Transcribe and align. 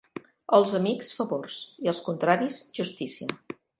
Als 0.57 0.71
amics, 0.77 1.11
favors, 1.19 1.57
i 1.85 1.91
als 1.93 1.99
contraris, 2.07 2.59
justícia. 2.81 3.31